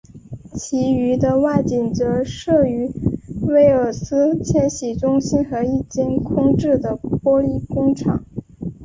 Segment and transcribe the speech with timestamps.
[0.55, 2.89] 其余的外景则摄于
[3.43, 8.25] 威尔斯千禧中心和一间空置的玻璃工厂。